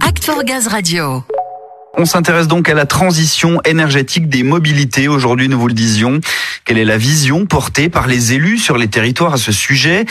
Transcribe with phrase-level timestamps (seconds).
[0.00, 1.22] Act Gaz Radio.
[1.96, 5.06] On s'intéresse donc à la transition énergétique des mobilités.
[5.06, 6.20] Aujourd'hui, nous vous le disions,
[6.64, 10.04] quelle est la vision portée par les élus sur les territoires à ce sujet?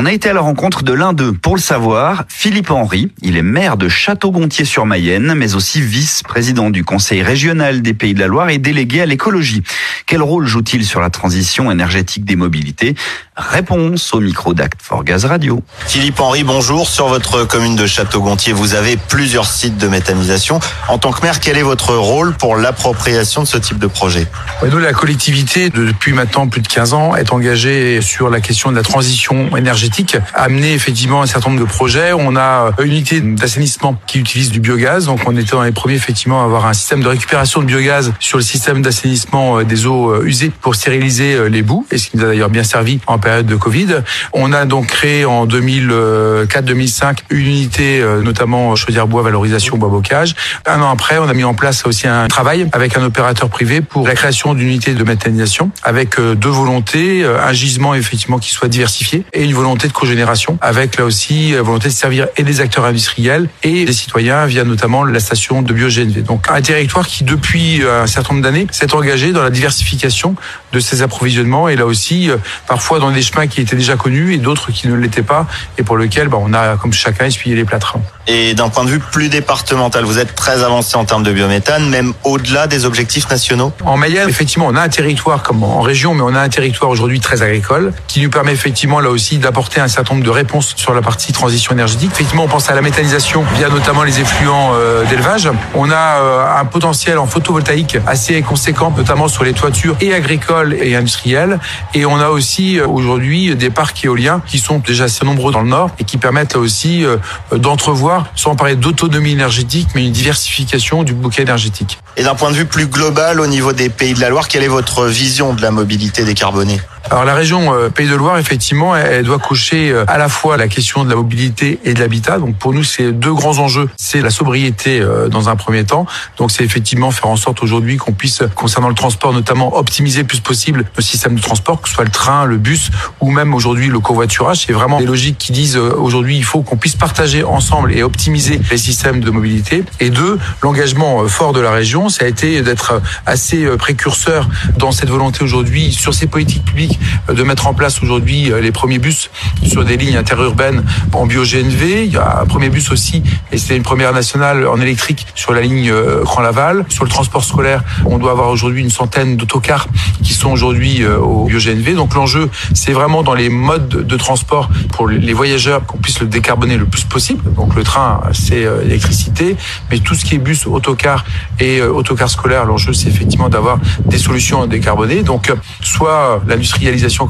[0.00, 1.32] On a été à la rencontre de l'un d'eux.
[1.32, 7.20] Pour le savoir, Philippe Henry, il est maire de Château-Gontier-sur-Mayenne, mais aussi vice-président du Conseil
[7.20, 9.64] régional des Pays de la Loire et délégué à l'écologie.
[10.06, 12.94] Quel rôle joue-t-il sur la transition énergétique des mobilités?
[13.36, 15.64] Réponse au micro d'Act for Gaz Radio.
[15.88, 16.88] Philippe Henry, bonjour.
[16.88, 20.60] Sur votre commune de Château-Gontier, vous avez plusieurs sites de méthanisation.
[20.86, 24.28] En tant que maire, quel est votre rôle pour l'appropriation de ce type de projet?
[24.62, 28.76] Nous, la collectivité, depuis maintenant plus de 15 ans, est engagée sur la question de
[28.76, 29.87] la transition énergétique
[30.34, 32.12] a amené effectivement un certain nombre de projets.
[32.12, 35.06] On a une unité d'assainissement qui utilise du biogaz.
[35.06, 38.12] Donc on était dans les premiers effectivement à avoir un système de récupération de biogaz
[38.20, 41.98] sur le système d'assainissement euh, des eaux euh, usées pour stériliser euh, les boues, et
[41.98, 44.02] ce qui nous a d'ailleurs bien servi en période de Covid.
[44.32, 50.34] On a donc créé en 2004-2005 une unité notamment chaudière-bois, valorisation, bois-bocage.
[50.66, 53.80] Un an après, on a mis en place aussi un travail avec un opérateur privé
[53.80, 58.68] pour la création d'une unité de méthanisation avec deux volontés, un gisement effectivement qui soit
[58.68, 62.60] diversifié et une volonté de cogénération, avec là aussi euh, volonté de servir et des
[62.60, 66.22] acteurs industriels et des citoyens via notamment la station de BioGNV.
[66.22, 70.34] Donc un territoire qui depuis euh, un certain nombre d'années s'est engagé dans la diversification
[70.72, 74.34] de ses approvisionnements et là aussi euh, parfois dans des chemins qui étaient déjà connus
[74.34, 75.46] et d'autres qui ne l'étaient pas
[75.76, 77.96] et pour lesquels bah, on a comme chacun essuyé les plâtres.
[78.26, 81.88] Et d'un point de vue plus départemental, vous êtes très avancé en termes de biométhane,
[81.88, 83.72] même au-delà des objectifs nationaux?
[83.86, 86.90] En Mayenne, effectivement, on a un territoire comme en région, mais on a un territoire
[86.90, 90.74] aujourd'hui très agricole qui nous permet effectivement là aussi d'apporter un certain nombre de réponses
[90.76, 92.10] sur la partie transition énergétique.
[92.12, 95.50] Effectivement, on pense à la méthanisation via notamment les effluents euh, d'élevage.
[95.74, 100.74] On a euh, un potentiel en photovoltaïque assez conséquent, notamment sur les toitures et agricoles
[100.74, 101.58] et industrielles.
[101.94, 105.62] Et on a aussi euh, aujourd'hui des parcs éoliens qui sont déjà assez nombreux dans
[105.62, 107.04] le nord et qui permettent là aussi
[107.52, 111.98] d'entrevoir, sans parler d'autonomie énergétique, mais une diversification du bouquet énergétique.
[112.16, 114.62] Et d'un point de vue plus global, au niveau des pays de la Loire, quelle
[114.62, 118.94] est votre vision de la mobilité décarbonée alors la région euh, Pays de Loire, effectivement,
[118.94, 122.38] elle doit coucher euh, à la fois la question de la mobilité et de l'habitat.
[122.38, 123.88] Donc pour nous, c'est deux grands enjeux.
[123.96, 126.06] C'est la sobriété euh, dans un premier temps.
[126.36, 130.26] Donc c'est effectivement faire en sorte aujourd'hui qu'on puisse, concernant le transport notamment, optimiser le
[130.26, 133.54] plus possible le système de transport, que ce soit le train, le bus ou même
[133.54, 134.64] aujourd'hui le covoiturage.
[134.66, 138.60] C'est vraiment des logiques qui disent aujourd'hui il faut qu'on puisse partager ensemble et optimiser
[138.70, 139.84] les systèmes de mobilité.
[140.00, 145.08] Et deux, l'engagement fort de la région, ça a été d'être assez précurseur dans cette
[145.08, 146.87] volonté aujourd'hui sur ces politiques publiques
[147.32, 149.30] de mettre en place aujourd'hui euh, les premiers bus
[149.64, 152.04] sur des lignes interurbaines en bio-GNV.
[152.04, 153.22] Il y a un premier bus aussi,
[153.52, 156.84] et c'est une première nationale en électrique sur la ligne euh, Grand-Laval.
[156.88, 159.88] Sur le transport scolaire, on doit avoir aujourd'hui une centaine d'autocars
[160.22, 161.94] qui sont aujourd'hui euh, au bio-GNV.
[161.94, 166.26] Donc l'enjeu, c'est vraiment dans les modes de transport pour les voyageurs qu'on puisse le
[166.26, 167.52] décarboner le plus possible.
[167.54, 169.56] Donc le train, c'est l'électricité,
[169.90, 171.24] mais tout ce qui est bus, autocar
[171.60, 175.22] et autocar scolaire, l'enjeu, c'est effectivement d'avoir des solutions décarbonées.
[175.22, 176.77] Donc soit l'industrie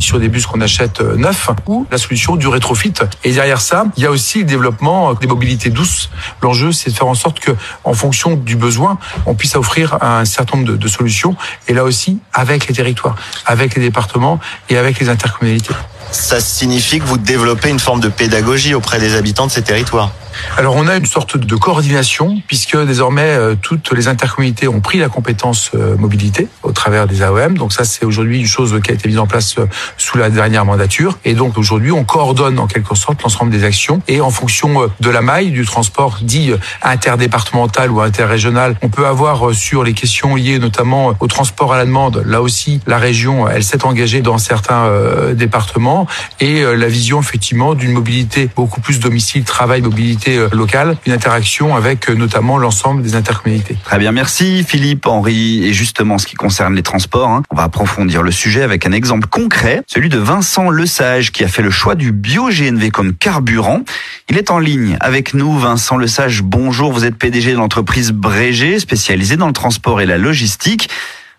[0.01, 2.95] sur des bus qu'on achète euh, neufs ou la solution du rétrofit.
[3.25, 6.11] Et derrière ça, il y a aussi le développement des mobilités douces.
[6.43, 7.53] L'enjeu, c'est de faire en sorte que,
[7.85, 11.37] en fonction du besoin, on puisse offrir un certain nombre de solutions.
[11.67, 13.17] Et là aussi, avec les territoires,
[13.47, 14.39] avec les départements
[14.69, 15.75] et avec les intercommunalités.
[16.11, 20.13] Ça signifie que vous développez une forme de pédagogie auprès des habitants de ces territoires.
[20.57, 24.99] Alors on a une sorte de coordination puisque désormais euh, toutes les intercommunautés ont pris
[24.99, 27.57] la compétence euh, mobilité au travers des AOM.
[27.57, 29.67] Donc ça c'est aujourd'hui une chose qui a été mise en place euh,
[29.97, 31.19] sous la dernière mandature.
[31.25, 35.11] Et donc aujourd'hui on coordonne en quelque sorte l'ensemble des actions et en fonction de
[35.11, 40.59] la maille du transport dit interdépartemental ou interrégional, on peut avoir sur les questions liées
[40.59, 42.23] notamment au transport à la demande.
[42.27, 44.91] Là aussi la région elle s'est engagée dans certains
[45.35, 46.07] départements
[46.41, 51.77] et la vision effectivement d'une mobilité beaucoup plus domicile travail mobilité euh, locale, une interaction
[51.77, 53.77] avec euh, notamment l'ensemble des intercommunalités.
[53.85, 55.65] Très bien, merci Philippe, Henri.
[55.65, 58.93] Et justement, ce qui concerne les transports, hein, on va approfondir le sujet avec un
[58.93, 63.83] exemple concret, celui de Vincent Lesage qui a fait le choix du bio-GNV comme carburant.
[64.29, 66.43] Il est en ligne avec nous, Vincent Lesage.
[66.43, 70.91] Bonjour, vous êtes PDG de l'entreprise Brégé, spécialisée dans le transport et la logistique.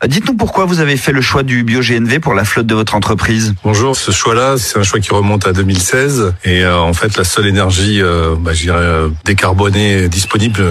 [0.07, 3.53] Dites-nous pourquoi vous avez fait le choix du bio-GNV pour la flotte de votre entreprise.
[3.65, 7.25] Bonjour, ce choix-là, c'est un choix qui remonte à 2016 et euh, en fait la
[7.25, 10.63] seule énergie, euh, bah, je dirais, euh, décarbonée disponible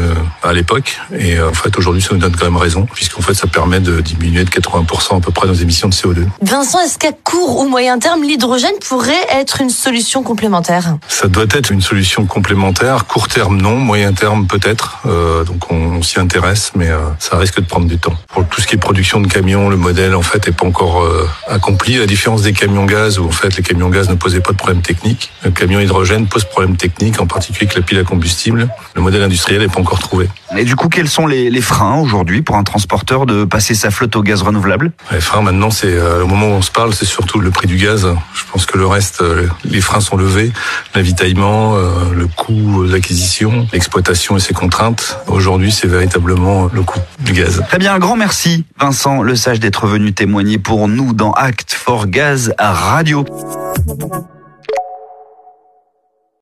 [0.43, 3.47] à l'époque et en fait aujourd'hui ça nous donne quand même raison puisqu'en fait ça
[3.47, 6.27] permet de diminuer de 80% à peu près nos émissions de CO2.
[6.41, 10.97] Vincent, est-ce qu'à court ou moyen terme l'hydrogène pourrait être une solution complémentaire?
[11.07, 13.05] Ça doit être une solution complémentaire.
[13.05, 15.01] Court terme non, moyen terme peut-être.
[15.47, 16.89] donc on, on s'y intéresse mais
[17.19, 18.17] ça risque de prendre du temps.
[18.29, 21.03] Pour tout ce qui est production de camion, le modèle en fait est pas encore
[21.03, 21.97] euh, accompli.
[21.97, 24.53] À la différence des camions gaz où en fait les camions gaz ne posaient pas
[24.53, 28.05] de problème technique, le camion hydrogène pose problème technique, en particulier avec la pile à
[28.05, 28.69] combustible.
[28.95, 30.29] Le modèle industriel n'est pas encore trouvé.
[30.57, 33.91] Et du coup, quels sont les, les freins aujourd'hui pour un transporteur de passer sa
[33.91, 34.93] flotte au gaz renouvelable?
[35.13, 37.67] Les freins maintenant, c'est euh, au moment où on se parle, c'est surtout le prix
[37.67, 38.09] du gaz.
[38.35, 40.53] Je pense que le reste, euh, les freins sont levés,
[40.95, 41.77] l'avitaillement,
[42.13, 45.19] le coût d'acquisition, l'exploitation et ses contraintes.
[45.27, 47.63] Aujourd'hui, c'est véritablement le coût du gaz.
[47.69, 51.73] Très bien, un grand merci Vincent Le Sage d'être venu témoigner pour nous dans Act
[51.73, 53.25] for Gaz Radio.